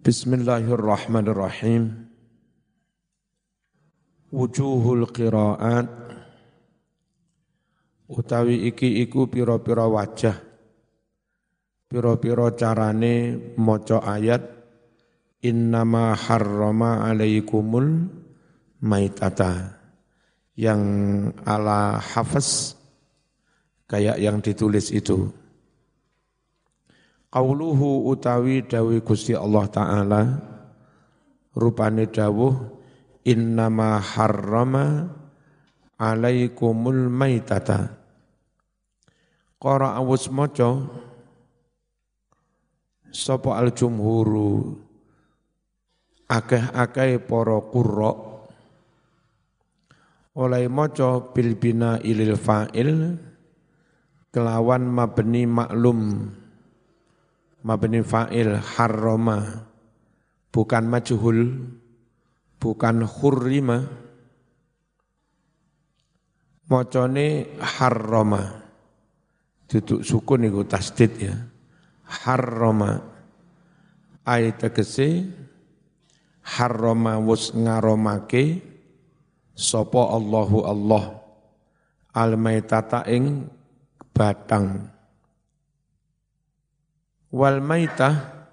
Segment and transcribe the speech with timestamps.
[0.00, 2.08] Bismillahirrahmanirrahim.
[4.32, 5.92] Wujuhul qiraat.
[8.08, 10.40] Utawi iki iku pira-pira wajah.
[11.84, 14.40] Pira-pira carane maca ayat
[15.44, 18.08] innama harrama alaikumul
[18.80, 19.84] maitata.
[20.56, 20.82] Yang
[21.44, 22.72] ala hafaz
[23.84, 25.28] kayak yang ditulis itu
[27.30, 30.22] Qauluhu utawi dawi Gusti Allah Ta'ala
[31.54, 32.58] rupane dawuh
[33.22, 35.06] innama harrama
[35.94, 37.94] alaikumul maitata.
[39.62, 40.90] Qara awus maca
[43.14, 44.74] sapa al jumhuru
[46.26, 48.12] akeh-akeh para qurra.
[50.34, 53.22] Oleh maca bil bina ilil fa'il
[54.34, 56.32] kelawan mabni maklum
[57.64, 59.66] mabni fa'il harrama.
[60.50, 61.40] Bukan majhul
[62.58, 63.86] bukan hurrima.
[66.70, 68.62] Macane harrama.
[69.70, 71.34] Duduk sukun iku tasdid ya.
[72.06, 73.02] Harrama.
[74.26, 75.26] Ayat tegese
[76.42, 78.62] harrama wus ngaromake
[79.54, 81.04] sapa Allahu Allah.
[82.10, 83.46] Al maitata ing
[84.10, 84.90] batang
[87.30, 88.46] wal maitah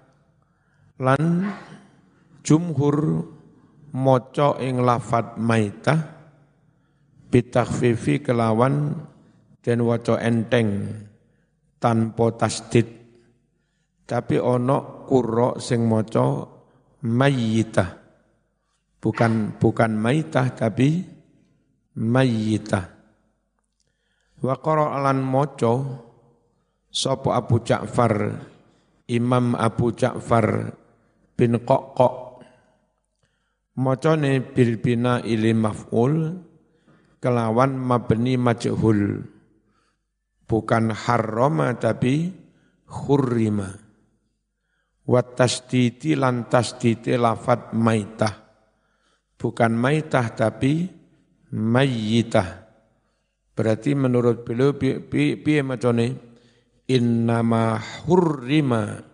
[1.02, 1.50] lan
[2.42, 3.26] jumhur
[3.94, 6.18] maca ing lafat maitah
[7.28, 8.96] bitakhfifi kelawan
[9.60, 10.88] dan waca enteng
[11.76, 12.88] tanpa tasdid.
[14.08, 16.40] Tapi ono kuro sing maca
[17.04, 17.90] mayyitah.
[18.98, 21.04] Bukan bukan maitah tapi
[22.00, 22.86] mayyitah.
[24.40, 25.74] Wa qara lan maca
[26.88, 28.14] sapa Abu Ja'far
[29.08, 30.68] Imam Abu Ja'far
[31.32, 32.44] bin Qoqok
[33.78, 36.36] macane bil bina ili maf'ul
[37.22, 39.24] kelawan mabni majhul.
[40.48, 42.32] Bukan harrama tapi
[42.88, 43.68] khurrima
[45.04, 48.32] wa tasditi lan tasditi lafat maitah.
[49.36, 50.88] Bukan maitah tapi
[51.52, 52.48] mayyitah.
[53.52, 56.16] Berarti menurut beliau piye macane
[56.88, 57.76] innama
[58.08, 59.07] hurrima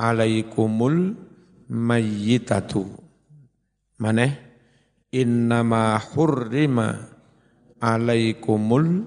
[0.00, 1.12] alaikumul
[1.68, 2.88] mayyitatu.
[4.00, 4.32] Maneh
[5.12, 7.04] innama hurrima
[7.76, 9.04] alaikumul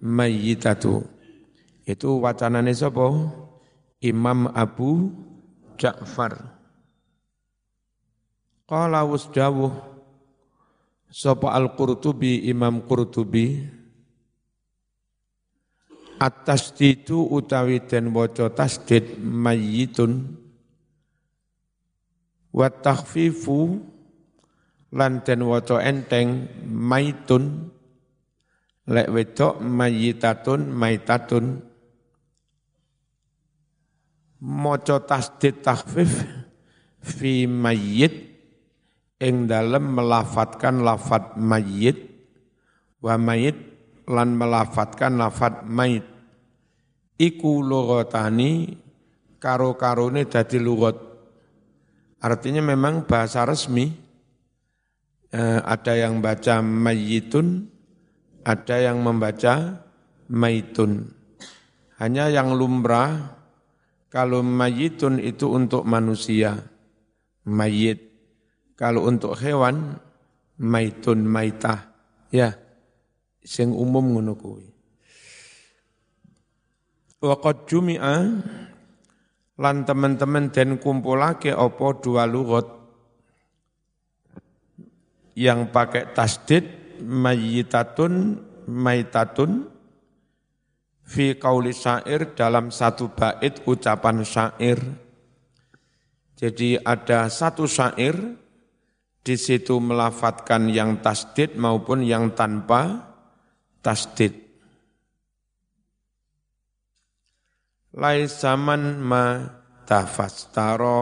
[0.00, 1.04] mayyitatu.
[1.84, 3.36] Itu wacanane sapa?
[4.00, 5.12] Imam Abu
[5.76, 6.56] Ja'far.
[8.64, 9.76] Qala wasdawuh
[11.12, 13.66] sapa Al-Qurtubi Imam Qurtubi
[16.20, 20.36] At-tasdidu utawi den waca tasdid mayyitun.
[22.52, 23.80] Wa takhfifu
[24.92, 27.72] lan den waca enteng maitun.
[28.84, 31.64] Lek wedok mayyitatun maitatun.
[34.44, 36.20] Maca tasdid takhfif
[37.00, 38.28] fi mayyit.
[39.24, 41.96] Ing dalem melafatkan lafat mayyit.
[43.00, 43.69] Wa mayyit
[44.10, 46.02] lan melafatkan lafat mait
[47.20, 48.74] iku lughatani
[49.36, 50.96] karo-karone dadi lugat.
[52.20, 53.88] Artinya memang bahasa resmi
[55.32, 57.64] eh, ada yang baca mayitun,
[58.44, 59.84] ada yang membaca
[60.28, 61.08] maitun.
[62.00, 63.36] Hanya yang lumrah
[64.08, 66.60] kalau mayitun itu untuk manusia,
[67.44, 68.10] mayit.
[68.74, 70.00] Kalau untuk hewan,
[70.56, 71.92] maitun, maitah.
[72.32, 72.56] Ya,
[73.50, 74.66] sing umum ngono kuwi.
[77.18, 78.16] Waqad jumi'a
[79.58, 82.64] lan teman-teman den kumpulake apa dua lugat
[85.34, 86.64] yang pakai tasdid
[87.02, 88.38] mayyitatun
[88.70, 89.66] maitatun
[91.02, 94.78] fi qauli syair dalam satu bait ucapan syair.
[96.38, 98.16] Jadi ada satu syair
[99.20, 103.09] di situ melafatkan yang tasdid maupun yang tanpa
[103.82, 104.50] tasdid.
[107.94, 109.24] laisaman ma
[109.86, 110.98] tafastaro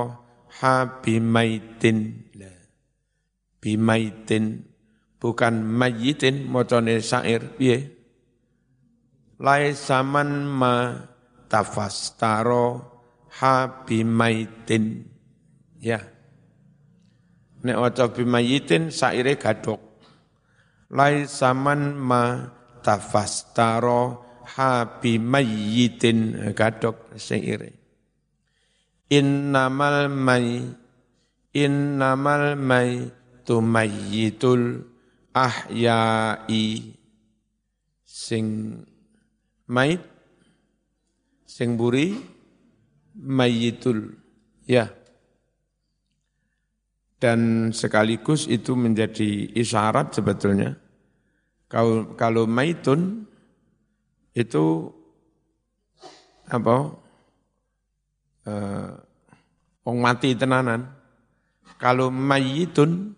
[0.60, 2.26] ha bimaitin.
[3.58, 4.70] Bimaitin
[5.18, 7.90] bukan mayitin mocone syair piye?
[9.38, 10.74] Laisaman ma
[11.50, 12.66] tafastaro
[13.42, 15.10] ha bimaitin.
[15.78, 16.02] Ya.
[17.58, 19.82] Nek waca bimayitin syaire gadok.
[20.94, 24.24] Laisaman ma tafastaro
[24.56, 26.52] habi mayyitin.
[26.56, 27.72] Gadok sing iri.
[29.08, 30.64] Innamal may
[31.52, 34.84] innamal maitu mayyitul
[35.32, 36.94] ahyai.
[38.04, 38.44] Sing
[39.68, 40.02] mait
[41.48, 42.16] sing buri
[43.16, 44.16] mayyitul.
[44.68, 44.92] Ya.
[47.18, 50.78] Dan sekaligus itu menjadi isyarat sebetulnya
[51.68, 53.28] kalau kalau maitun
[54.32, 54.88] itu
[56.48, 56.96] apa?
[58.48, 58.90] Eh,
[59.84, 60.88] wong mati tenanan.
[61.76, 63.12] Kalau mayitun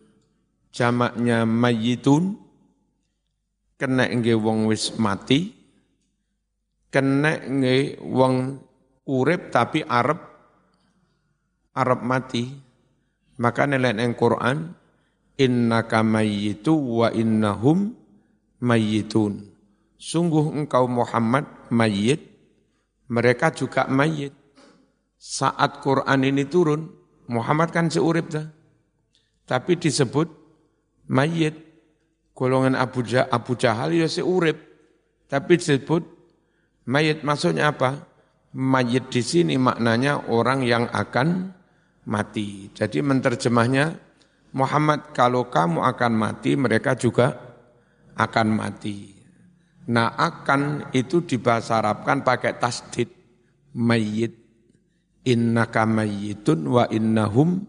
[0.75, 2.35] jamaknya mayitun
[3.79, 5.56] kena nge wong wis mati
[6.93, 8.61] kena nge wong
[9.08, 10.19] urip tapi Arab
[11.70, 12.50] Arab mati.
[13.41, 14.76] Maka nilai yang Quran
[15.41, 18.00] innaka mayyitu wa innahum
[18.60, 19.50] mayyitun
[19.96, 22.20] sungguh engkau Muhammad mayyit
[23.10, 24.32] mereka juga mayyit
[25.20, 28.50] saat Quran ini turun Muhammad kan seurip dah.
[29.46, 30.26] Tapi disebut
[31.06, 31.70] mayit.
[32.34, 34.58] Golongan Abu, jah Abu Jahal ya seurip.
[35.30, 36.02] Tapi disebut
[36.90, 37.22] mayit.
[37.22, 38.10] Maksudnya apa?
[38.50, 41.54] Mayit di sini maknanya orang yang akan
[42.10, 42.74] mati.
[42.74, 43.94] Jadi menterjemahnya,
[44.56, 47.50] Muhammad kalau kamu akan mati, mereka juga
[48.16, 49.14] akan mati.
[49.90, 53.10] Nah akan itu dibahasa Arabkan pakai tasdid,
[53.74, 54.34] mayit
[55.26, 57.66] innaka mayyitun wa innahum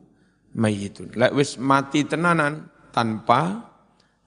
[0.54, 1.18] mayyitun.
[1.18, 3.72] Lek wis mati tenanan tanpa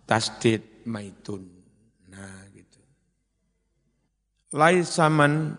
[0.09, 1.45] tasdid maitun.
[2.11, 2.81] Nah gitu.
[4.57, 5.55] Lai saman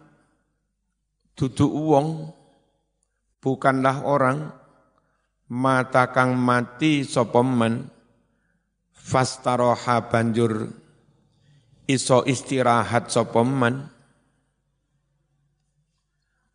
[1.36, 2.32] duduk wong
[3.44, 4.50] bukanlah orang
[5.52, 7.95] mata kang mati sapa men
[9.06, 10.74] fastaroha banjur
[11.86, 13.94] iso istirahat sapa men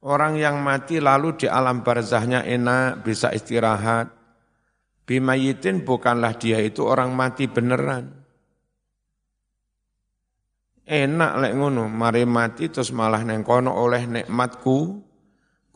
[0.00, 4.08] Orang yang mati lalu di alam barzahnya enak, bisa istirahat.
[5.05, 8.08] Bimayitin bukanlah dia itu orang mati beneran.
[10.88, 15.05] Enak lek ngono, mari mati terus malah nengkono oleh nikmatku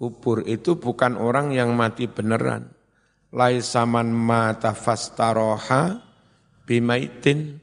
[0.00, 2.72] kubur itu bukan orang yang mati beneran.
[3.28, 6.00] Lai saman mata fastaroha
[6.64, 7.60] bimaitin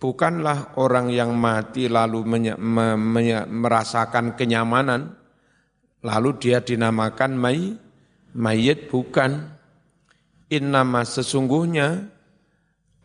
[0.00, 5.20] bukanlah orang yang mati lalu menye, me, me, merasakan kenyamanan
[6.00, 7.76] Lalu dia dinamakan may,
[8.32, 9.60] mayit bukan.
[10.50, 12.10] Innama sesungguhnya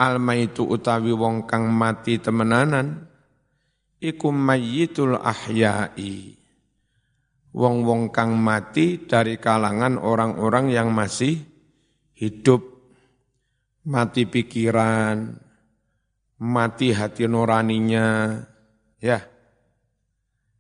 [0.02, 3.06] al maitu utawi wong kang mati temenanan
[4.02, 6.42] iku mayyitul ahyai.
[7.56, 11.40] Wong-wong kang mati dari kalangan orang-orang yang masih
[12.12, 12.75] hidup,
[13.86, 15.38] mati pikiran,
[16.42, 18.42] mati hati nuraninya,
[19.00, 19.20] ya.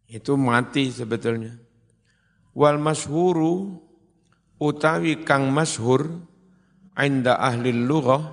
[0.05, 1.57] Itu mati sebetulnya.
[2.55, 3.81] Wal masyhuru
[4.61, 6.23] utawi kang masyhur
[6.95, 8.23] inda ahli lughah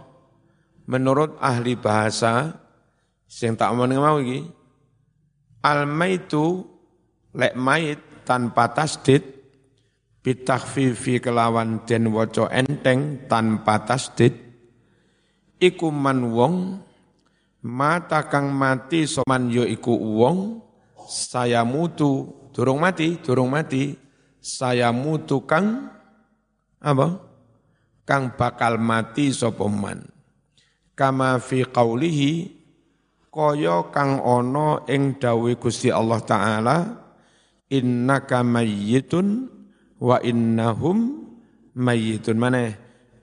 [0.86, 2.54] menurut ahli bahasa
[3.26, 4.46] sing tak omong mau iki
[5.66, 6.62] al maitu
[7.34, 9.24] lek mait tanpa tasdid
[10.22, 14.51] bitakhfifi kelawan den waca enteng tanpa tasdid
[15.62, 16.82] iku man wong
[17.62, 20.58] mata kang mati soman yo iku wong
[21.06, 23.94] saya mutu durung mati durung mati
[24.42, 25.86] saya mutu kang
[26.82, 27.30] apa?
[28.02, 30.02] Kang bakal mati sapa man.
[30.98, 32.50] Kama fi qaulihi
[33.30, 36.76] kaya kang ana ing dawuh Gusti Allah taala
[37.70, 39.48] innaka mayyitun
[40.02, 41.30] wa innahum
[41.72, 42.74] mayyitun mana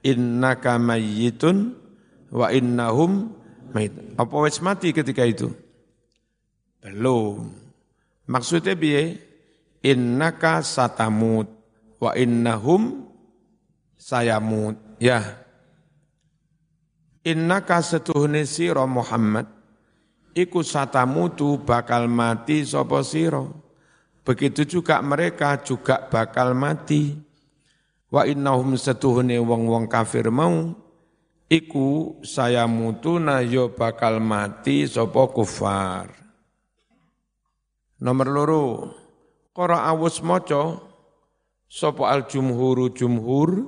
[0.01, 1.77] innaka mayyitun
[2.29, 3.33] wa innahum
[3.73, 5.55] mayyitun apa wis mati ketika itu?
[6.83, 7.55] Belum.
[8.27, 9.15] Maksudnya biye
[9.79, 11.47] innaka satamut.
[12.03, 13.07] Wa innahum
[13.95, 14.75] sayamut.
[14.99, 15.39] Ya.
[17.23, 19.47] Innaka setuhne sira Muhammad.
[20.35, 23.43] Iku satamutu bakal mati sapa sira.
[24.23, 27.15] Begitu juga mereka juga bakal mati.
[28.07, 30.75] Wa innahum setuhne wong-wong kafir mau
[31.49, 36.13] iku saya mutuna yo bakal mati sapa kufar.
[37.99, 38.63] Nomor loro
[39.49, 40.79] Qara awus maca
[41.67, 43.67] sapa al jumhuru jumhur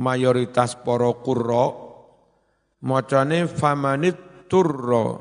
[0.00, 1.76] mayoritas para qurra
[2.80, 4.16] macane famanit
[4.48, 5.20] turra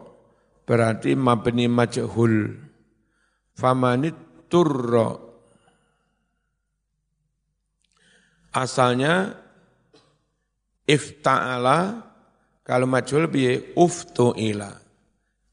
[0.64, 2.64] berarti mabni majhul.
[3.60, 4.16] Famanit
[4.48, 5.20] turra.
[8.56, 9.36] Asalnya
[10.90, 12.02] ifta'ala
[12.66, 14.74] kalau majhul biye uftu'ila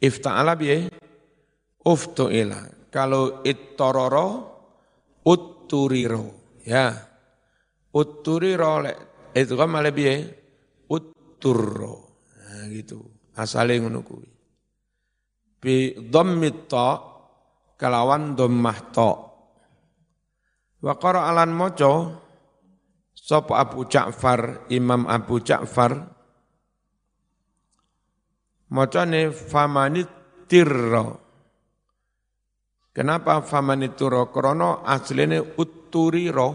[0.01, 0.89] ifta'ala biye
[1.85, 4.29] uftu'ila kalau ittororo
[5.29, 7.07] utturiro ya
[7.97, 8.85] Utturiro
[9.33, 10.21] itu kan malah biye
[10.93, 12.29] utturro.
[12.37, 13.01] Nah, gitu.
[13.37, 14.29] Asale ngono kuwi.
[15.57, 17.01] Bi dhammit ta
[17.81, 19.13] kelawan dhammah ta.
[20.85, 21.57] Wa qara alan
[23.27, 26.15] sapa Abu Ja'far Imam Abu Ja'far?
[28.71, 30.07] Macane famanit
[30.47, 31.11] tirra.
[32.95, 36.49] Kenapa famanituro krono aslinya utturiro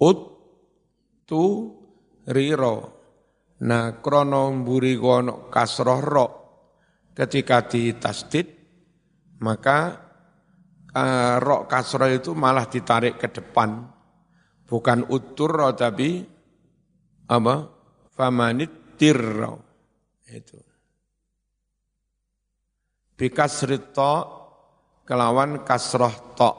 [0.00, 1.52] utturiro
[3.60, 6.26] nah krono mburi kono kasroh ro
[7.12, 8.48] ketika ditasdid
[9.44, 10.00] maka
[10.96, 13.99] uh, ro kasroh itu malah ditarik ke depan
[14.70, 16.22] bukan utturro tapi
[17.26, 17.54] apa?
[18.14, 19.54] Famanitiro
[20.30, 20.58] itu.
[23.18, 24.14] Bikasrito
[25.02, 26.52] kelawan kasroh to.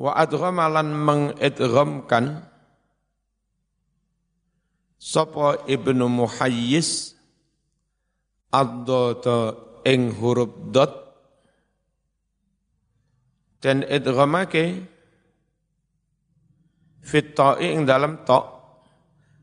[0.00, 2.48] Wa adghamalan mengidghamkan
[4.98, 7.14] Sopo ibnu Muhayyis
[8.48, 9.54] Ad-dota
[9.84, 10.92] ing huruf dot.
[13.60, 14.97] Dan idghamake
[17.08, 17.32] fit
[17.64, 18.40] ing dalam to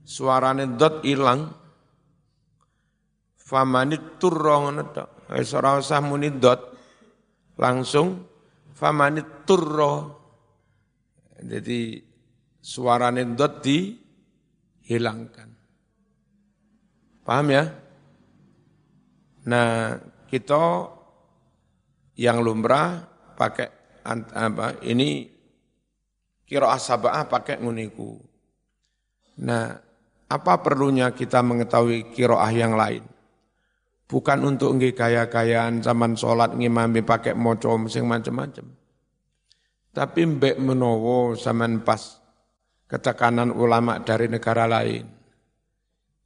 [0.06, 1.50] suarane dot ilang.
[3.46, 5.10] Famanit turra ngono tok.
[5.34, 6.62] Usah muni dot.
[7.58, 8.26] Langsung
[8.74, 10.06] famanit turra.
[11.42, 12.02] Jadi
[12.62, 15.50] suarane dot dihilangkan.
[17.26, 17.66] Paham ya?
[19.46, 20.90] Nah kita
[22.18, 23.06] yang lumrah
[23.38, 23.70] pakai
[24.06, 25.35] apa ini
[26.46, 28.22] kira asabah pakai nguniku
[29.42, 29.78] nah
[30.26, 33.06] apa perlunya kita mengetahui kiroah yang lain
[34.06, 38.70] Bukan untuk nggih kaya-kayaan zaman sholat ngimami pakai moco sing macam-macam.
[39.90, 42.22] Tapi mbek menowo zaman pas
[42.86, 45.10] ketekanan ulama dari negara lain.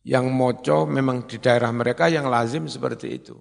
[0.03, 3.39] Yang moco memang di daerah mereka yang lazim seperti itu.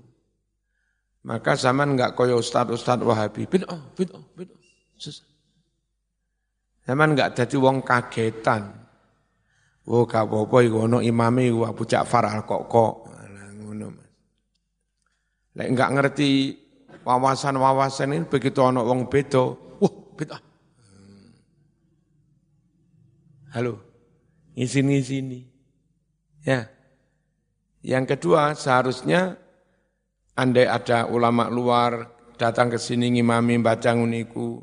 [1.27, 3.51] Maka zaman enggak koyo ustad-ustad wahabi.
[3.51, 4.23] Bin oh, bin oh.
[6.89, 8.73] Zaman enggak jadi wong kagetan.
[9.85, 13.09] Oh, gak apa-apa iku ono imame Abu Ja'far al-Kokok.
[15.59, 16.55] Lek enggak ngerti
[17.05, 19.45] wawasan-wawasan ini begitu ono wong beda,
[19.85, 20.39] wah beda.
[20.39, 21.29] Hmm.
[23.53, 23.85] Halo,
[24.57, 25.45] ngisi-ngisi
[26.47, 26.73] Ya.
[27.85, 29.37] Yang kedua, seharusnya
[30.39, 32.07] andai ada ulama luar
[32.39, 34.63] datang ke sini ngimami baca nguniku,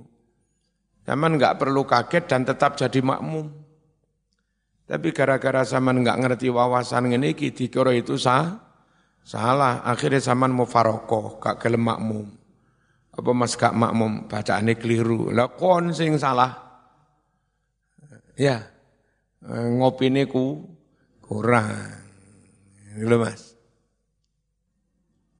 [1.05, 3.53] zaman enggak perlu kaget dan tetap jadi makmum.
[4.85, 8.65] Tapi gara-gara zaman enggak ngerti wawasan ini, dikira itu sah,
[9.25, 12.29] Salah, akhirnya zaman mau farokoh, gak gelem makmum.
[13.09, 15.33] Apa mas gak makmum, bacaannya keliru.
[15.33, 16.53] Lah kon sing salah.
[18.37, 18.69] Ya,
[19.41, 20.69] ngopi ku
[21.25, 21.73] kurang.
[22.93, 23.57] Gitu mas.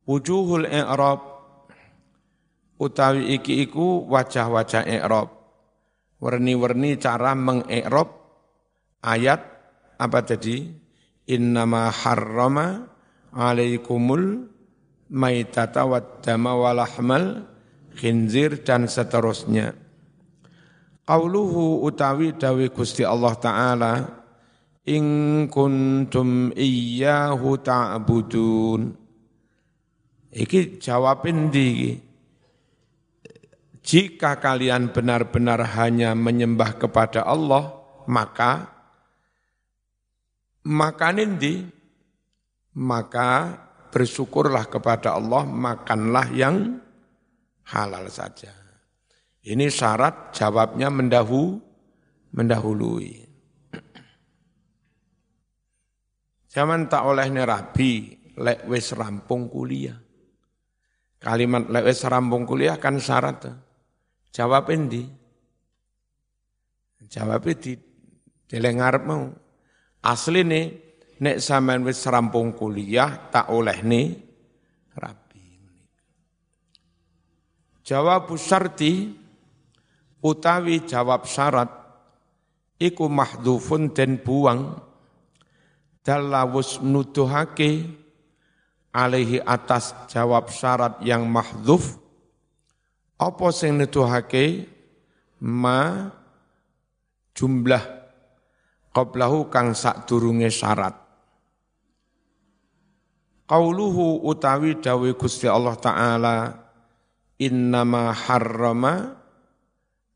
[0.10, 1.22] Wujuhul i'rab
[2.81, 5.29] utawi iki iku wajah-wajah i'rab.
[6.19, 8.10] Warni-warni cara mengi'rab
[9.03, 9.41] ayat
[10.00, 10.84] apa tadi?
[11.25, 12.86] Innama harrama
[13.34, 14.45] alaikumul
[15.10, 17.50] maitata waddama walahmal
[17.98, 19.74] khinzir dan seterusnya.
[21.05, 23.93] Qauluhu utawi dawi Gusti Allah Ta'ala
[24.86, 28.81] In kuntum iyyahu ta'budun
[30.34, 31.93] Iki jawabin di
[33.86, 38.75] Jika kalian benar-benar hanya menyembah kepada Allah Maka
[40.65, 41.62] Makanin di
[42.75, 43.56] maka
[43.94, 46.82] bersyukurlah kepada Allah, makanlah yang
[47.70, 48.51] halal saja.
[49.46, 51.62] Ini syarat jawabnya mendahu,
[52.34, 53.24] mendahului.
[56.50, 59.96] Zaman tak oleh rabi, lek wis rampung kuliah.
[61.22, 63.64] Kalimat lek wis rampung kuliah kan syarat.
[64.36, 65.08] Jawab endi?
[67.08, 67.80] Jawab di
[68.51, 69.32] dilengar mau.
[70.04, 70.65] Asli nih,
[71.24, 74.12] nek sampean wis rampung kuliah tak oleh nih
[75.00, 75.46] rabi.
[77.88, 79.15] Jawab syarti
[80.20, 81.72] utawi jawab syarat
[82.75, 84.75] iku mahdhufun den buang
[86.04, 87.88] dalawus nuduhake
[88.92, 92.04] alaihi atas jawab syarat yang mahdhuf
[93.15, 94.67] apa sing nuduhake
[95.43, 96.12] ma
[97.36, 97.84] jumlah
[98.91, 101.05] qablahu kang sak durunge syarat
[103.45, 106.38] Qauluhu utawi dawe Gusti Allah Ta'ala
[107.38, 109.13] innama harrama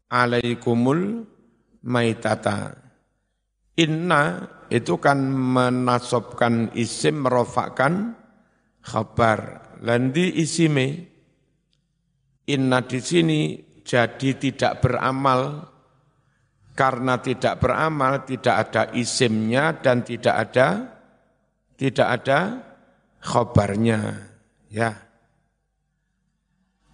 [0.10, 1.29] alaikumul
[1.86, 2.74] maitata.
[3.77, 8.18] Inna itu kan menasobkan isim merofakkan
[8.82, 9.62] khabar.
[9.86, 11.09] Landi isime
[12.50, 13.41] inna di sini
[13.86, 15.70] jadi tidak beramal.
[16.74, 20.68] Karena tidak beramal tidak ada isimnya dan tidak ada
[21.75, 22.39] tidak ada
[23.20, 24.32] khabarnya
[24.72, 24.96] ya.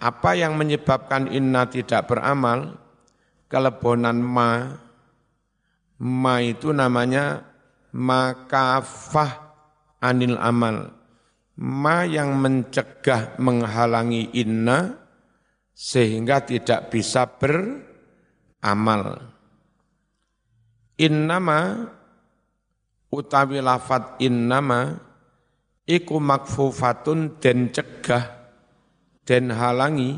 [0.01, 2.81] Apa yang menyebabkan inna tidak beramal?
[3.45, 4.73] Kelebonan ma.
[6.01, 7.45] Ma itu namanya
[7.93, 9.53] makafah
[10.01, 10.91] anil amal.
[11.61, 15.04] Ma yang mencegah menghalangi inna
[15.75, 19.19] sehingga tidak bisa beramal.
[20.95, 21.91] Innama
[23.11, 24.95] utawi lafat innama
[25.83, 28.23] iku makfufatun den cegah
[29.27, 30.15] den halangi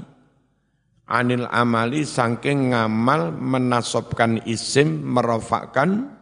[1.09, 6.13] anil amali sangking ngamal menasobkan isim merofakkan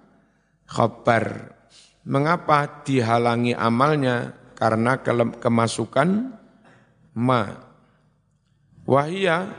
[0.63, 1.51] khabar.
[2.06, 4.46] Mengapa dihalangi amalnya?
[4.56, 5.04] Karena
[5.36, 6.32] kemasukan
[7.18, 7.64] ma.
[8.86, 9.50] Wahia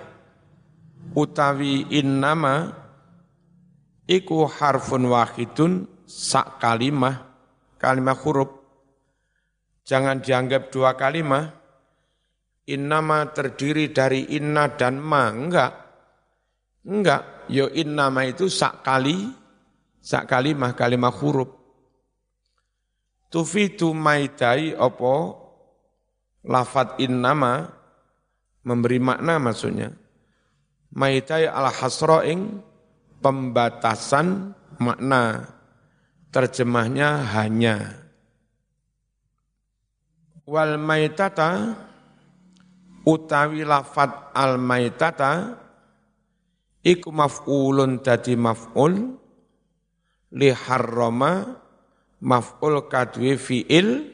[1.12, 2.70] utawi innama
[4.06, 7.26] iku harfun wahidun sak kalimah,
[7.78, 8.50] kalimah huruf.
[9.86, 11.52] Jangan dianggap dua kalimah.
[12.66, 15.72] Innama terdiri dari inna dan ma, enggak.
[16.82, 19.30] Enggak, yo innama itu sak kali
[20.02, 21.50] sak kalimah kalimah huruf
[23.30, 25.14] tufitu maitai opo
[26.46, 27.68] lafat innama
[28.66, 29.94] memberi makna maksudnya.
[30.98, 32.58] Maitai al hasroing
[33.22, 34.50] pembatasan
[34.82, 35.54] makna.
[36.34, 37.96] Terjemahnya hanya.
[40.44, 41.78] Wal maitata
[43.06, 45.56] utawi lafat al maitata
[46.84, 48.94] iku maf'ulun dadi maf'ul
[50.36, 51.56] li harrama
[52.20, 54.12] maf'ul kadwi fi'il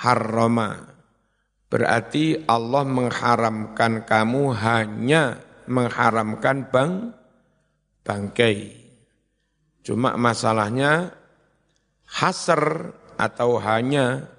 [0.00, 0.93] harrama.
[1.74, 7.10] Berarti Allah mengharamkan kamu hanya mengharamkan bang
[8.06, 8.78] bangkai.
[9.82, 11.18] Cuma masalahnya
[12.06, 14.30] hasr atau hanya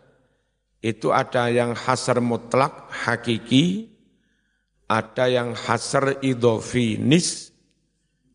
[0.80, 3.91] itu ada yang hasr mutlak hakiki,
[4.88, 7.52] ada yang hasr idofi nis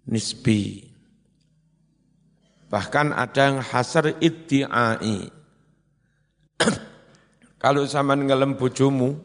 [0.05, 0.93] nisbi.
[2.69, 5.41] Bahkan ada yang hasar iddi'ai.
[7.61, 9.21] Kalau sama ngelem bojomu,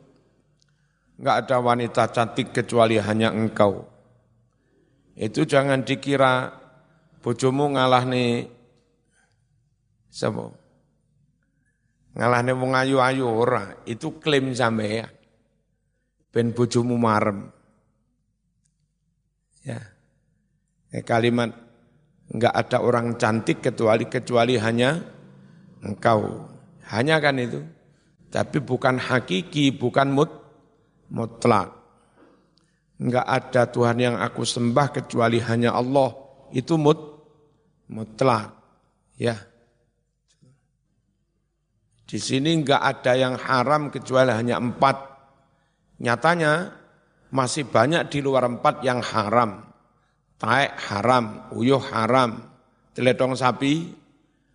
[1.15, 3.87] enggak ada wanita cantik kecuali hanya engkau.
[5.15, 6.51] Itu jangan dikira
[7.23, 8.51] bojomu ngalah nih
[10.11, 10.51] sapa?
[12.15, 15.07] Ngalah nih wong ayu-ayu ora, itu klaim sampean.
[16.35, 17.47] Ben bojomu marem.
[19.63, 19.79] Ya.
[21.07, 21.65] Kalimat
[22.25, 24.97] Enggak ada orang cantik kecuali kecuali hanya
[25.85, 26.49] engkau.
[26.89, 27.61] Hanya kan itu.
[28.35, 30.27] Tapi bukan hakiki, bukan mut,
[31.07, 31.71] mutlak.
[32.99, 36.11] Enggak ada Tuhan yang aku sembah kecuali hanya Allah.
[36.51, 36.99] Itu mut,
[37.87, 38.51] mutlak.
[39.15, 39.39] Ya.
[42.03, 45.15] Di sini enggak ada yang haram kecuali hanya empat.
[46.03, 46.75] Nyatanya
[47.31, 49.65] masih banyak di luar empat yang haram
[50.39, 52.43] taek haram, uyuh haram,
[52.91, 53.95] teletong sapi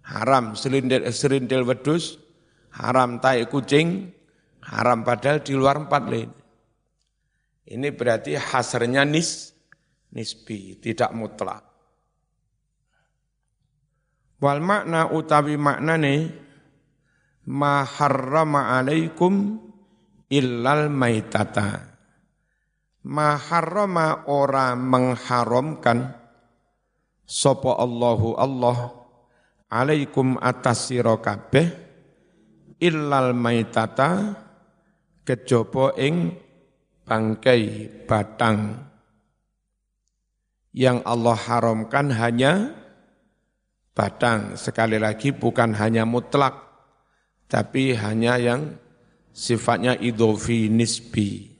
[0.05, 2.20] haram, serindel wedus
[2.77, 4.11] haram, taek kucing
[4.67, 6.31] haram, padahal di luar empat lain.
[7.71, 9.55] Ini berarti hasarnya nis,
[10.15, 11.63] nisbi, tidak mutlak.
[14.41, 16.15] Wal makna utawi maknane
[17.47, 19.61] ma harrama alaikum
[20.33, 21.91] illal maitata
[23.05, 26.13] maharrama ora mengharamkan
[27.25, 28.93] sapa Allahu Allah
[29.73, 31.90] alaikum atas sira kabeh
[32.81, 34.35] illal maitata
[35.23, 36.35] kejaba ing
[37.05, 38.89] bangkai batang.
[40.75, 42.53] Yang Allah haramkan hanya
[43.95, 44.57] batang.
[44.57, 46.71] Sekali lagi bukan hanya mutlak
[47.51, 48.79] tapi hanya yang
[49.35, 51.51] sifatnya idhofi nisbi.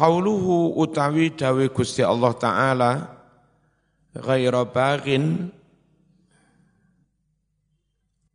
[0.00, 2.92] Qauluhu utawi dawe Gusti Allah Ta'ala
[4.16, 5.52] ghaira bagin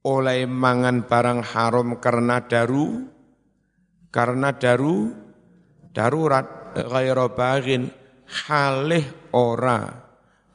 [0.06, 3.10] oleh mangan barang haram karena daru
[4.14, 5.10] karena daru
[5.90, 7.90] darurat ghaira bagin
[8.46, 9.02] halih
[9.34, 10.06] ora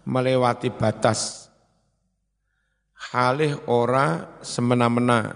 [0.07, 1.51] melewati batas.
[3.11, 5.35] Halih ora semena-mena.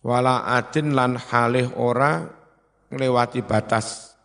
[0.00, 2.24] Wala adin lan halih ora
[2.88, 4.16] melewati batas.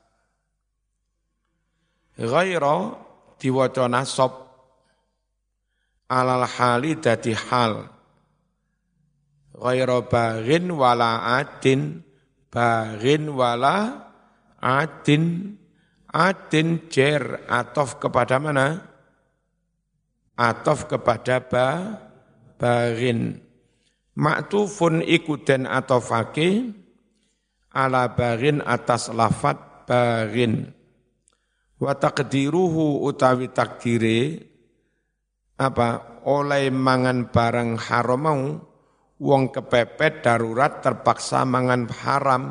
[2.15, 2.95] Ghaira
[3.35, 4.31] diwaca nasab.
[6.11, 8.00] Alal hali dadi hal
[9.61, 12.01] ghaira baghin wala adin.
[12.49, 14.09] Baghin wala
[14.57, 15.55] adin.
[16.11, 18.81] Adin jer atof kepada mana?
[20.35, 21.67] Atof kepada ba
[22.57, 23.39] baghin.
[24.17, 26.75] Maktufun ikuden atofake
[27.71, 30.75] ala baghin atas lafat baghin.
[31.79, 34.51] Wa taqdiruhu utawi takdire
[35.61, 38.43] apa oleh mangan barang haram mau
[39.21, 42.43] wong kepepet darurat terpaksa mangan haram.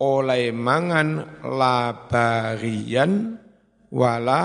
[0.00, 3.36] Oleh mangan labarian
[3.92, 4.42] wala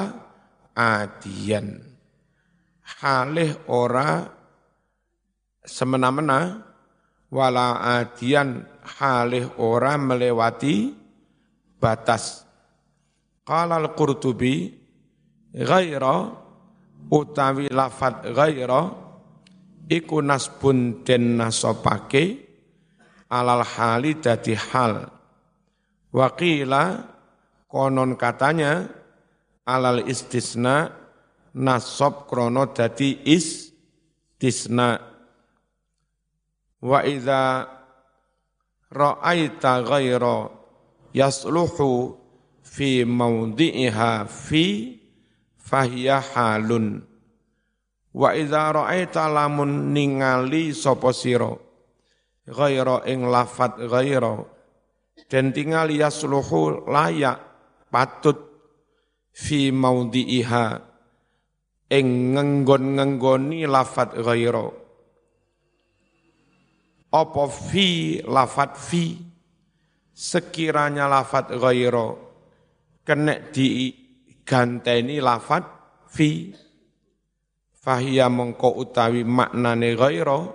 [0.75, 1.79] adian.
[2.99, 4.27] Halih ora
[5.63, 6.59] semena-mena
[7.31, 8.67] wala adian
[8.99, 10.91] halih ora melewati
[11.79, 12.43] batas.
[13.47, 14.75] Qala al-Qurtubi
[15.55, 16.35] ghaira
[17.07, 19.04] utawi lafat ghaira
[19.89, 22.45] iku nasbun den nasopake
[23.29, 25.09] alal hali dadi hal.
[26.15, 26.83] Waqila
[27.67, 28.87] konon katanya
[29.67, 30.89] alal istisna
[31.53, 34.99] nasob krono dadi istisna.
[36.85, 37.65] Wa idza
[38.93, 40.47] ra'aita ghaira
[41.11, 42.13] yasluhu
[42.61, 44.63] fi maudhi'iha fi
[45.57, 47.14] fahiya halun
[48.15, 51.51] wa idza ra'aita lamun ningali sapa sira?
[52.47, 54.39] Ghaira ing lafat ghaira.
[55.27, 57.41] Dan tinggal yasluhu layak
[57.91, 58.39] patut
[59.35, 60.65] fi maudhi'iha
[61.91, 64.71] ing ngenggon-ngenggoni lafat ghaira.
[67.11, 69.19] Apa fi lafat fi?
[70.15, 72.15] Sekiranya lafat ghaira
[73.03, 75.67] kena diganteni lafat
[76.07, 76.55] fi
[77.85, 80.49] fahiya mongko utawi maknane ghaira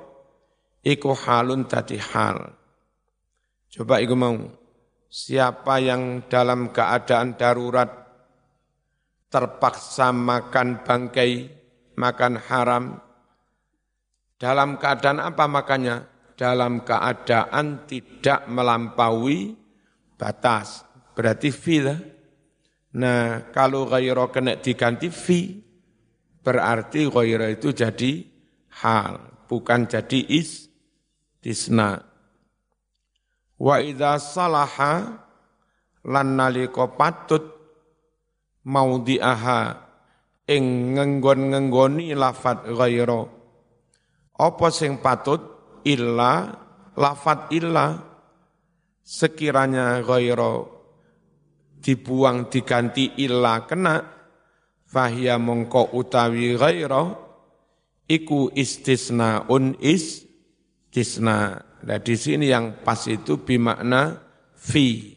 [0.82, 2.50] iku halun tadi hal.
[3.70, 4.34] Coba iku mau.
[5.10, 7.90] Siapa yang dalam keadaan darurat
[9.30, 11.50] terpaksa makan bangkai
[11.98, 12.84] makan haram
[14.38, 16.06] dalam keadaan apa makanya
[16.38, 19.58] dalam keadaan tidak melampaui
[20.14, 20.86] batas.
[21.14, 21.78] Berarti fi
[22.90, 25.69] Nah, kalau ghaira kena diganti fi,
[26.40, 28.24] berarti ghaira itu jadi
[28.80, 30.68] hal, bukan jadi is,
[31.40, 32.04] tisna.
[33.60, 35.20] Wa idza salaha
[36.08, 37.44] lan nalika patut
[38.64, 39.60] maudhi'aha
[40.48, 43.28] ing ngenggon-ngenggoni lafat ghaira.
[44.40, 45.40] Apa sing patut
[45.84, 46.56] illa
[46.96, 48.00] lafat illa
[49.04, 50.64] sekiranya ghaira
[51.80, 54.19] dibuang diganti illa kena
[54.90, 57.14] fahya mongko utawi ghaira
[58.10, 61.62] iku istisnaun istisna.
[61.80, 64.18] Nah di sini yang pas itu bimakna
[64.58, 65.14] fi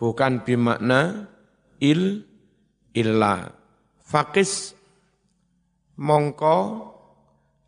[0.00, 1.28] bukan bimakna
[1.84, 2.24] il
[2.96, 3.52] illa.
[4.00, 4.72] Fakis
[6.00, 6.56] mongko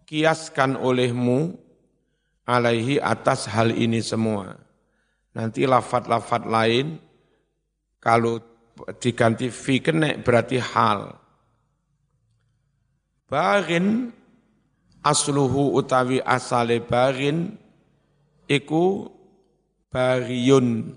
[0.09, 1.53] kiaskan olehmu
[2.49, 4.57] alaihi atas hal ini semua.
[5.37, 6.97] Nanti lafat-lafat lain
[8.01, 8.41] kalau
[8.97, 11.26] diganti fi kene berarti hal.
[13.27, 14.15] Barin
[15.03, 17.59] asluhu utawi asale barin
[18.47, 19.11] iku
[19.91, 20.95] bariyun.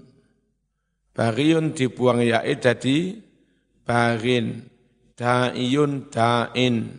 [1.17, 3.17] Bariyun dibuang yae jadi
[3.83, 4.69] barin.
[5.19, 6.95] Da'iyun da'in.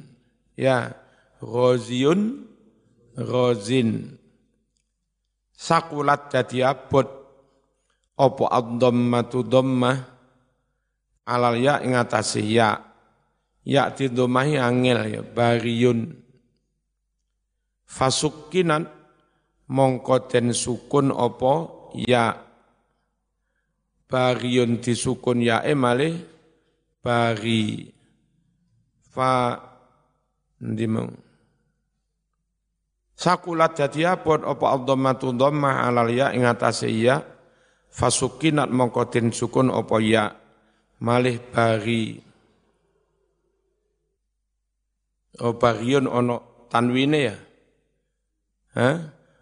[0.52, 0.92] Ya,
[1.40, 2.44] roziyun
[3.16, 4.20] rozin.
[5.56, 7.08] Sakulat jadi abot
[8.20, 9.96] opo ad-dhammatu dhammah
[11.24, 12.89] alal ya ing atase ya
[13.64, 16.16] ya ti dhommahi angel ya bariyun.
[17.90, 18.86] Fasukinan
[19.66, 22.38] mongko den sukun opo ya.
[24.10, 26.18] Bariyun disukun ya emale
[27.02, 27.90] bari.
[29.10, 29.58] Fa
[30.62, 30.86] ndi
[33.20, 37.20] Sakulat dadi abot apa ad-dhammatu dhammah alal ya ing atase ya.
[37.90, 40.30] Fasukinat mongko den sukun apa ya.
[41.04, 42.29] Malih bari
[45.40, 47.36] oh bariun ono tanwine ya?
[48.76, 48.90] Ha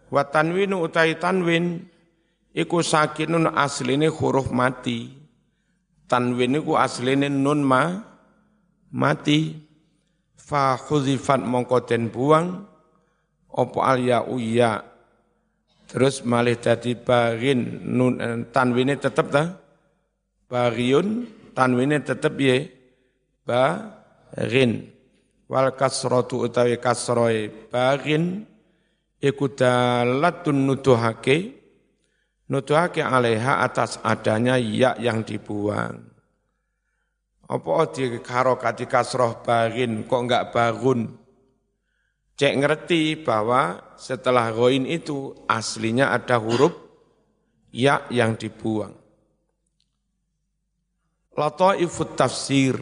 [0.08, 1.84] wa tanwinu utai tanwin
[2.54, 5.12] iku sakinun asline huruf mati.
[6.08, 8.00] Tanwin iku asline nun ma
[8.94, 9.66] mati.
[10.38, 12.64] Fa khuzifat mongko den buang
[13.52, 14.80] apa al ya uya
[15.88, 19.60] Terus malih dadi barin nun eh, tanwine tetep ta?
[20.48, 22.68] Bariun tanwine tetep ye?
[23.48, 24.97] Baghin
[25.48, 28.44] wal kasratu utawi kasroe baghin
[29.18, 31.56] iku dalatun nuduhake
[32.52, 36.04] nuduhake alaiha atas adanya ya yang dibuang.
[37.48, 41.16] Apa di karokati kasroh baghin kok enggak bangun?
[42.38, 46.70] Cek ngerti bahwa setelah goin itu aslinya ada huruf
[47.72, 48.94] ya yang dibuang.
[51.34, 52.76] Lataifut tafsir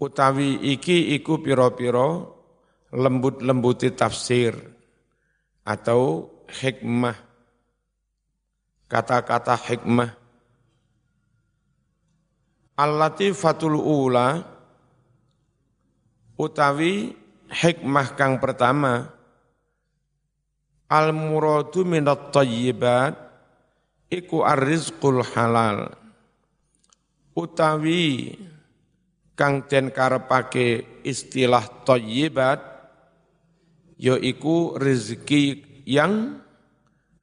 [0.00, 2.40] utawi iki iku piro-piro
[2.96, 4.56] lembut-lembuti tafsir
[5.62, 7.14] atau hikmah
[8.90, 10.10] kata-kata hikmah.
[12.80, 14.40] Al-latifatul ula
[16.40, 17.12] utawi
[17.52, 19.04] hikmah kang pertama
[20.88, 23.14] al-muradu minat tayyibat
[24.08, 25.92] iku ar-rizqul halal.
[27.36, 28.34] Utawi
[29.40, 32.60] kang den karepake istilah thayyibat
[33.96, 36.44] yaiku rezeki yang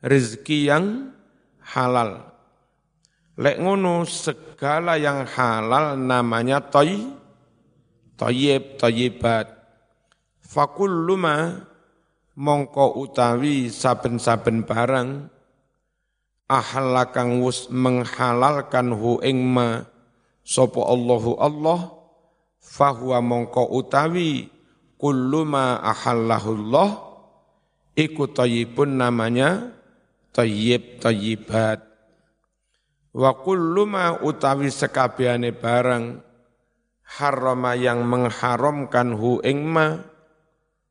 [0.01, 1.13] rezeki yang
[1.61, 2.25] halal.
[3.37, 7.05] Lek ngono segala yang halal namanya toy,
[8.17, 9.53] toyib, toyibat.
[10.41, 11.69] Fakulluma
[12.33, 15.29] mongko utawi saben-saben barang
[16.49, 19.85] ahallakang wus menghalalkan hu ing ma
[20.41, 21.96] sapa Allahu Allah
[22.67, 24.51] fahuwa mongko utawi
[24.99, 26.89] kullu ma ahallahullah
[27.95, 29.71] iku thayyibun namanya
[30.35, 31.79] thayyib thayyibat
[33.15, 36.19] wa kullu ma utawi sekabehane barang
[37.07, 40.03] harama yang mengharamkan hu ing ma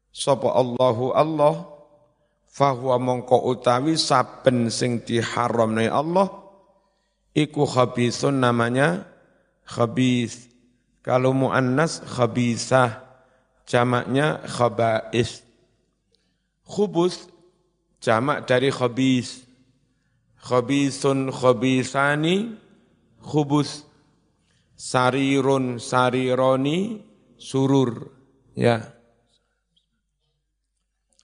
[0.08, 1.76] sapa Allahu Allah
[2.48, 6.32] fahuwa mongko utawi saben sing diharamne Allah
[7.36, 9.04] iku khabisun namanya
[9.68, 10.45] khabis
[11.06, 12.98] kalau mu'annas khabisah,
[13.62, 15.46] jamaknya khabais.
[16.66, 17.30] Khubus,
[18.02, 19.46] jamak dari khabis.
[20.42, 22.58] Khabisun khabisani,
[23.22, 23.86] khubus.
[24.74, 26.98] Sarirun sarironi,
[27.38, 28.10] surur.
[28.58, 28.82] Ya.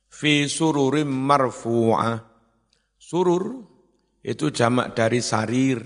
[0.07, 2.23] Fi sururim marfu'ah.
[3.03, 3.67] Surur
[4.23, 5.83] itu jamak dari sarir,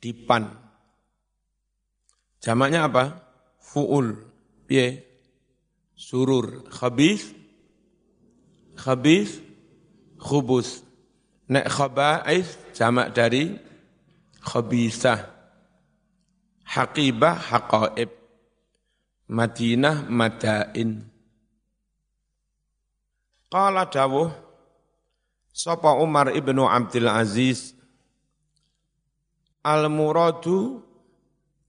[0.00, 0.59] dipan
[2.40, 3.20] Jamaknya apa?
[3.60, 4.16] Fu'ul.
[4.64, 5.04] Piye?
[5.92, 6.64] Surur.
[6.72, 7.36] Khabis.
[8.80, 9.40] Khabis.
[10.16, 10.80] Khubus.
[11.52, 13.56] Nek khabais jamak dari
[14.40, 15.20] khabisah.
[16.64, 18.10] Haqibah haqaib.
[19.30, 21.10] Madinah madain.
[23.50, 24.30] Qala dawuh
[25.50, 27.74] Sapa Umar ibnu Abdul Aziz
[29.66, 30.86] Al-muradu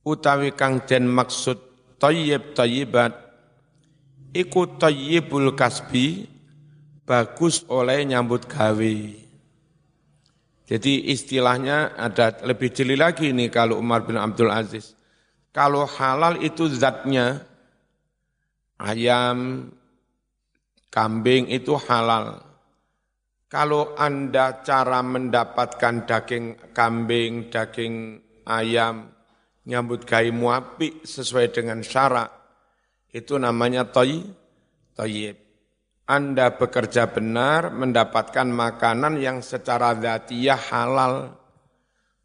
[0.01, 1.57] utawi kang den maksud
[2.01, 3.13] thayyib thayyibat
[4.33, 6.25] iku thayyibul kasbi
[7.05, 8.95] bagus oleh nyambut gawe.
[10.71, 14.95] Jadi istilahnya ada lebih jeli lagi nih kalau Umar bin Abdul Aziz.
[15.51, 17.43] Kalau halal itu zatnya
[18.79, 19.67] ayam,
[20.87, 22.39] kambing itu halal.
[23.51, 29.11] Kalau Anda cara mendapatkan daging kambing, daging ayam,
[29.67, 32.30] nyambut gawe muapi sesuai dengan syarak
[33.12, 34.24] itu namanya toy
[34.95, 35.38] toyib.
[36.08, 41.39] Anda bekerja benar mendapatkan makanan yang secara zatiyah halal.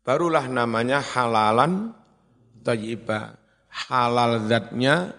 [0.02, 1.94] Barulah namanya halalan
[2.66, 3.38] toyibah.
[3.70, 5.12] Halal zatnya,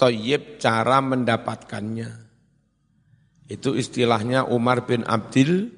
[0.00, 2.08] toyib cara mendapatkannya.
[3.50, 5.74] Itu istilahnya Umar bin Abdul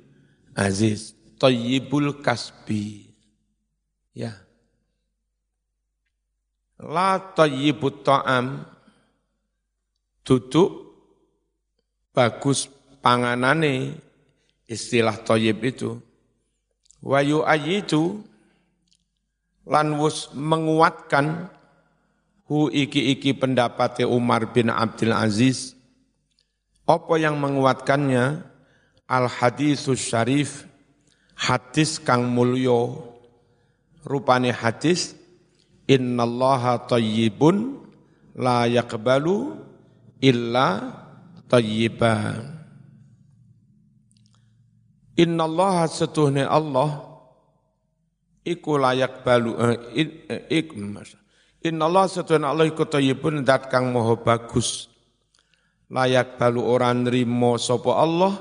[0.54, 1.18] Aziz.
[1.38, 3.14] Toyibul kasbi.
[4.14, 4.47] Ya.
[6.78, 8.62] La tayyibut ta'am.
[10.22, 10.86] Duduk.
[12.14, 12.70] Bagus
[13.02, 13.94] panganane
[14.66, 15.98] istilah tayyib itu.
[17.02, 18.22] Wa yu'ayyidu.
[19.68, 21.52] Lan wus menguatkan
[22.48, 25.76] hu iki-iki pendapatnya Umar bin Abdul Aziz.
[26.88, 28.48] Apa yang menguatkannya?
[29.04, 30.64] Al hadisus syarif.
[31.38, 32.98] Hadis kang mulyo
[34.02, 35.17] rupane hadis
[35.88, 37.80] innallaha tayyibun
[38.36, 39.56] la yaqbalu
[40.20, 40.92] illa
[41.48, 42.44] tayyiban
[45.16, 47.02] innallaha setuhne Allah
[48.44, 50.76] iku layak balu eh, ik,
[51.64, 54.92] innallaha setuhne Allah iku tayyibun dat kang moho bagus.
[55.88, 58.36] Layak balu orang nrimo sapa Allah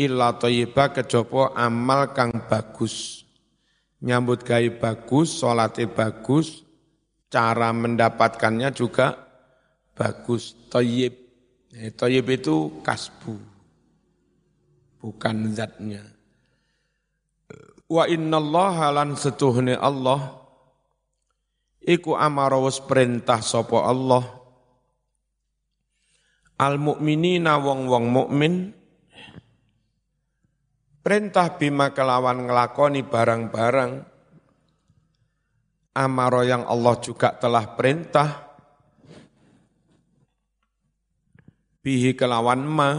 [0.00, 3.23] illa tayyiba kejaba amal kang bagus
[4.04, 6.60] nyambut gawe bagus, salate bagus,
[7.32, 9.16] cara mendapatkannya juga
[9.96, 10.52] bagus.
[10.68, 11.16] Toyib.
[11.72, 13.34] Eh, toyib itu kasbu.
[15.00, 16.04] Bukan zatnya.
[17.88, 20.44] Wa inna Allah lan setuhni Allah.
[21.84, 24.24] Iku amarawus perintah sopo Allah.
[26.54, 28.72] Al mukminina wong wong mukmin
[31.04, 33.92] perintah bima kelawan ngelakoni barang-barang.
[35.94, 38.56] Amaro yang Allah juga telah perintah.
[41.84, 42.90] Bihi kelawan ma.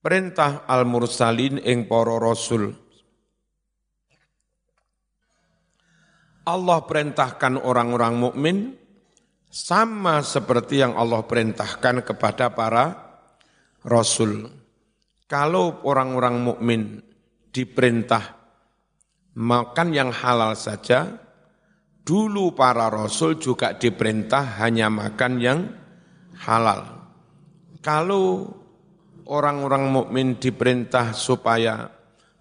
[0.00, 2.72] Perintah al mursalin ing para rasul.
[6.48, 8.56] Allah perintahkan orang-orang mukmin
[9.52, 12.96] sama seperti yang Allah perintahkan kepada para
[13.84, 14.59] rasul.
[15.30, 16.98] Kalau orang-orang mukmin
[17.54, 18.34] diperintah
[19.38, 21.30] makan yang halal saja,
[22.00, 25.62] Dulu para rasul juga diperintah hanya makan yang
[26.42, 27.06] halal.
[27.84, 28.50] Kalau
[29.28, 31.92] orang-orang mukmin diperintah supaya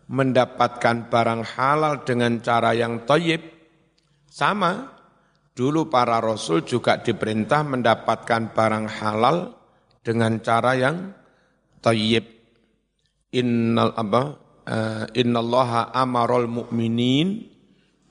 [0.10, 3.46] mendapatkan barang halal dengan cara yang toyib,
[4.26, 4.98] sama.
[5.54, 9.60] Dulu para rasul juga diperintah mendapatkan barang halal
[10.00, 11.12] dengan cara yang
[11.84, 12.39] toyib.
[13.30, 14.24] Innal apa?
[14.70, 17.50] Uh, innallaha amarul mu'minin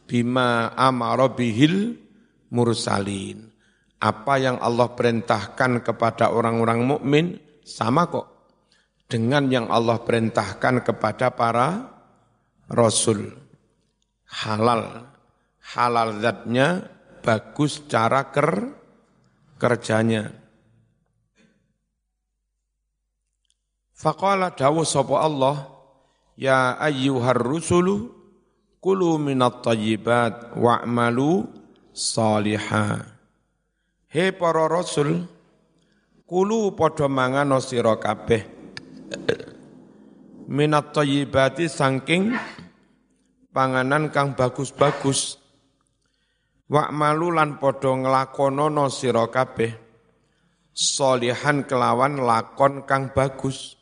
[0.09, 1.99] bima amara bihil
[2.51, 3.51] mursalin.
[3.99, 7.27] Apa yang Allah perintahkan kepada orang-orang mukmin
[7.67, 8.27] sama kok
[9.11, 11.69] dengan yang Allah perintahkan kepada para
[12.71, 13.35] rasul.
[14.29, 15.11] Halal.
[15.75, 16.87] Halal zatnya
[17.21, 18.73] bagus cara ker
[19.59, 20.31] kerjanya.
[23.99, 25.67] Faqala dawu sapa Allah,
[26.39, 28.19] ya ayyuhar rusulu
[28.79, 31.51] Kulu minat tayyibat wa'malu
[31.91, 33.03] salihah.
[34.07, 35.27] He para rasul,
[36.31, 38.47] kulu padha mangan sira kabeh.
[40.49, 42.39] Minat tayyibati saking
[43.51, 45.43] panganan kang bagus-bagus.
[46.71, 49.75] Wa'malu lan padha nglakonana sira kabeh.
[50.71, 53.75] Solihan kelawan lakon kang bagus.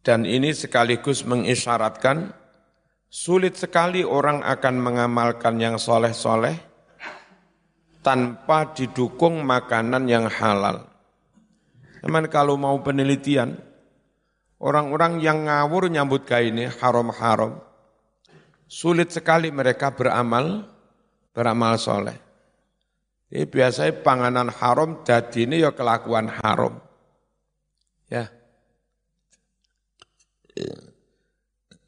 [0.00, 2.40] Dan ini sekaligus mengisyaratkan
[3.10, 6.54] Sulit sekali orang akan mengamalkan yang soleh-soleh
[8.06, 10.86] tanpa didukung makanan yang halal.
[11.98, 13.58] Teman kalau mau penelitian,
[14.62, 17.58] orang-orang yang ngawur nyambut ini haram-haram,
[18.70, 20.70] sulit sekali mereka beramal,
[21.34, 22.14] beramal soleh.
[23.26, 26.78] Ini biasanya panganan haram jadi ini ya kelakuan haram.
[28.06, 28.30] Ya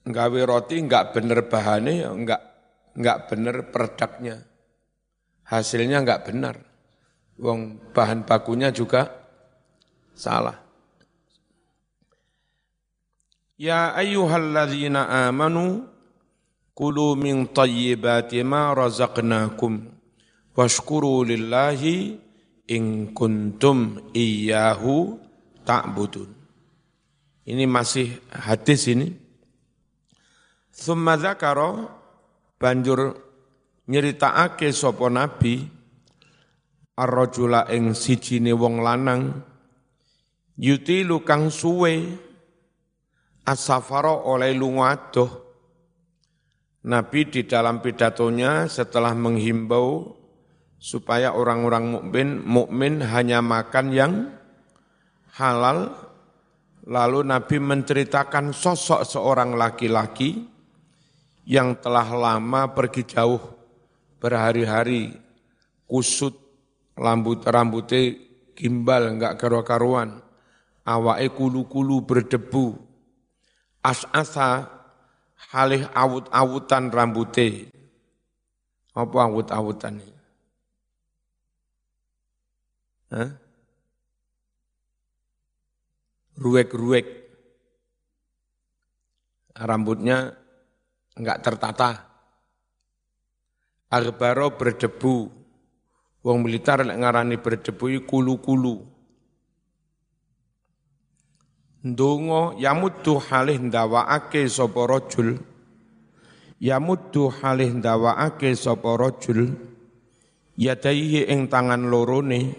[0.02, 2.42] nggawe roti enggak bener bahannya ya enggak
[2.98, 4.36] enggak bener produknya.
[5.46, 6.56] Hasilnya enggak benar.
[7.38, 9.08] Wong bahan bakunya juga
[10.12, 10.58] salah.
[13.56, 15.86] Ya ayyuhalladzina amanu
[16.74, 19.86] kulu min tayyibati ma razaqnakum
[20.56, 22.18] washkuru lillahi
[22.66, 25.20] in kuntum iyyahu
[25.62, 26.41] ta'budun.
[27.42, 29.10] Ini masih hadis ini.
[30.70, 31.90] Thumma dzakara
[32.58, 33.18] banjur
[33.90, 35.66] nyeritakake sapa nabi
[36.94, 39.42] ar-rajula ing sijine wong lanang
[40.54, 42.14] yutilu kang suwe
[43.42, 45.30] asafara oleh lunga adoh
[46.82, 50.18] Nabi di dalam pidatonya setelah menghimbau
[50.82, 54.12] supaya orang-orang mukmin mukmin hanya makan yang
[55.38, 55.94] halal
[56.86, 60.42] lalu Nabi menceritakan sosok seorang laki-laki
[61.46, 63.42] yang telah lama pergi jauh
[64.22, 65.10] berhari-hari
[65.86, 66.38] kusut
[66.94, 68.14] rambut rambutnya
[68.54, 70.22] gimbal enggak karu-karuan
[70.86, 72.78] awake kulu-kulu berdebu.
[73.82, 74.70] As-asa
[75.50, 77.66] halih awut-awutan rambutnya
[78.94, 80.18] apa awut-awutan ini?
[83.10, 83.30] Hah?
[86.36, 87.06] Ruwek-ruwek
[89.56, 90.32] rambutnya
[91.16, 91.90] enggak tertata.
[93.92, 95.28] Arbaro berdebu.
[96.22, 98.88] Wong militer ngarani berdebu kulu-kulu.
[101.82, 105.42] Ndonga yamuddu halih ndawaake sapa rajul.
[106.62, 109.50] Yamuddu halih ndawaake sapa rajul.
[110.54, 112.54] Yadaihi ing tangan lorone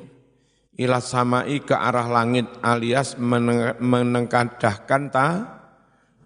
[0.77, 3.17] ila samai ke arah langit alias
[3.79, 5.27] menengkadahkan ta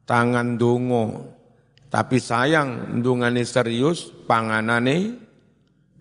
[0.07, 1.37] tangan dongo
[1.87, 5.27] tapi sayang ndungane serius panganane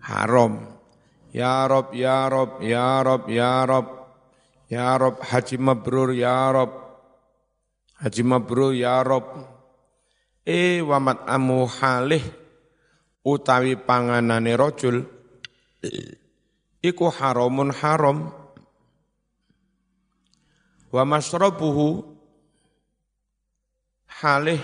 [0.03, 0.79] haram.
[1.35, 3.87] Ya Rob, ya Rob, ya Rob, ya Rob,
[4.71, 6.71] ya Rob, haji mabrur, ya Rob,
[7.99, 9.25] haji mabrur, ya Rob.
[10.47, 12.23] E wamat amu halih
[13.27, 15.03] utawi panganane rojul,
[16.79, 18.31] iku haramun haram.
[20.87, 22.03] Wa masrabuhu
[24.07, 24.63] halih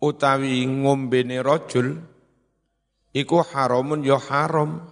[0.00, 2.00] utawi ngombene rojul,
[3.12, 4.88] iku haramun ya haram.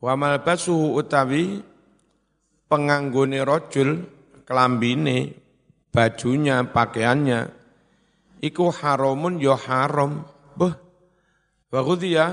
[0.00, 1.60] Wa malbasuhu utawi
[2.70, 4.06] penganggone rojul
[4.46, 5.34] kelambine
[5.90, 7.50] bajunya pakaiannya
[8.40, 10.24] iku haramun ya haram.
[10.56, 10.72] Beh
[11.74, 12.26] wa ghudhiya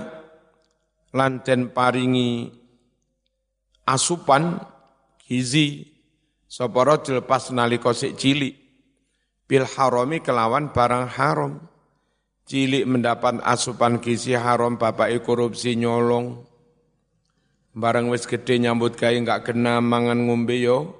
[1.12, 2.54] lanten paringi
[3.84, 4.62] asupan
[5.26, 5.97] gizi
[6.48, 8.56] sapa rajul pas nalika sik cilik
[9.48, 11.54] bil harami kelawan barang haram.
[12.48, 16.48] Cilik mendapat asupan gizi haram bapak korupsi nyolong.
[17.76, 20.95] Barang wis gede nyambut gawe enggak kena mangan ngombe yo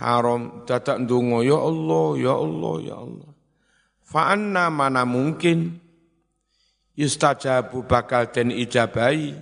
[0.00, 0.64] haram.
[0.64, 3.30] Dadak ndonga ya Allah ya Allah ya Allah.
[4.00, 5.76] Fa anna mana mungkin
[6.96, 9.36] yustajabu bakal den ijabai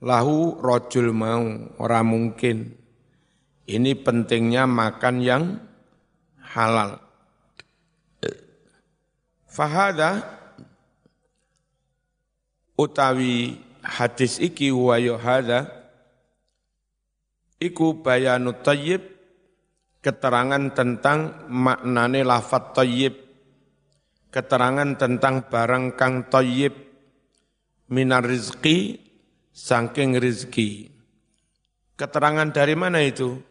[0.00, 1.44] lahu rojul mau
[1.76, 2.77] ora mungkin
[3.68, 5.44] ini pentingnya makan yang
[6.40, 6.96] halal.
[9.44, 10.24] Fahada
[12.80, 15.68] utawi hadis iki wa hadza
[17.60, 19.04] iku bayanu tayyib
[20.00, 23.14] keterangan tentang maknane lafat tayyib.
[24.28, 26.76] Keterangan tentang barang kang tayyib
[27.88, 29.00] minar rizki
[29.56, 30.92] saking rizki
[31.98, 33.42] keterangan dari mana itu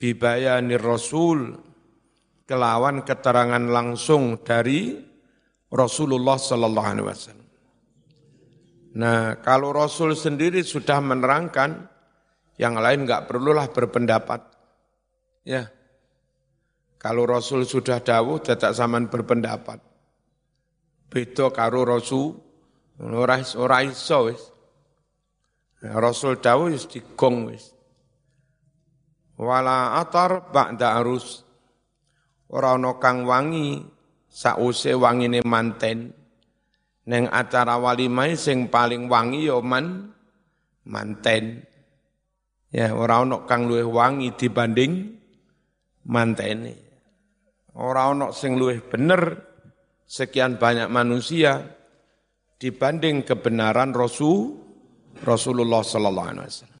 [0.00, 1.58] bibayani rasul
[2.44, 4.94] kelawan keterangan langsung dari
[5.74, 7.44] Rasulullah sallallahu alaihi wasallam
[8.94, 11.90] Nah, kalau Rasul sendiri sudah menerangkan,
[12.54, 14.38] yang lain nggak perlulah berpendapat.
[15.42, 15.66] Ya,
[17.02, 19.82] kalau Rasul sudah dawuh, tidak zaman berpendapat.
[21.10, 22.38] Beda karo Rasul,
[23.02, 24.42] ora ora iso wis.
[25.82, 27.73] Ya, Rasul dawuh wis digong wis.
[29.34, 31.42] Wala atar ba'da arus.
[32.54, 33.82] Ora ana kang wangi
[34.30, 36.14] sause wangine manten.
[37.04, 40.14] Neng acara walimah sing paling wangi ya man
[40.88, 41.66] manten.
[42.74, 45.14] Ya ora ono kang luwih wangi dibanding
[46.10, 46.74] mantene.
[47.78, 49.34] Ora ono sing luwih bener
[50.06, 51.62] sekian banyak manusia
[52.58, 54.58] dibanding kebenaran Rasul
[55.22, 56.72] Rasulullah sallallahu alaihi wasallam.